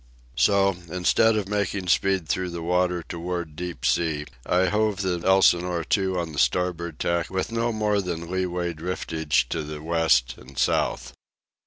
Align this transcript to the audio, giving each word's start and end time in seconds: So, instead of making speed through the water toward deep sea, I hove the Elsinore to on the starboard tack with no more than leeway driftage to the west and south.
So, 0.35 0.77
instead 0.89 1.35
of 1.35 1.47
making 1.47 1.85
speed 1.89 2.27
through 2.27 2.49
the 2.49 2.63
water 2.63 3.03
toward 3.07 3.55
deep 3.55 3.85
sea, 3.85 4.25
I 4.47 4.65
hove 4.65 5.03
the 5.03 5.21
Elsinore 5.23 5.83
to 5.89 6.17
on 6.17 6.31
the 6.31 6.39
starboard 6.39 6.97
tack 6.97 7.29
with 7.29 7.51
no 7.51 7.71
more 7.71 8.01
than 8.01 8.27
leeway 8.31 8.73
driftage 8.73 9.47
to 9.49 9.61
the 9.61 9.79
west 9.83 10.39
and 10.39 10.57
south. 10.57 11.13